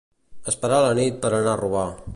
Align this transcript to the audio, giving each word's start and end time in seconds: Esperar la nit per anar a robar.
Esperar 0.51 0.79
la 0.85 0.95
nit 1.01 1.21
per 1.27 1.33
anar 1.41 1.53
a 1.57 1.63
robar. 1.65 1.87